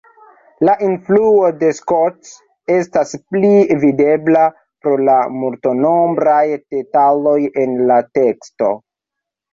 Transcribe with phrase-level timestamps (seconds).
[0.67, 2.31] La influo de Scott
[2.77, 4.47] estas plie videbla
[4.87, 6.43] pro la multnombraj
[6.75, 8.73] detaloj en la teksto.